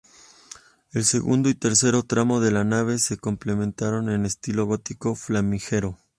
El 0.93 1.05
segundo 1.05 1.47
y 1.47 1.53
tercer 1.53 1.93
tramo 2.01 2.39
de 2.39 2.49
la 2.49 2.63
nave 2.63 2.97
se 2.97 3.17
completaron 3.17 4.09
en 4.09 4.25
estilo 4.25 4.65
gótico 4.65 5.13
flamígero. 5.13 5.99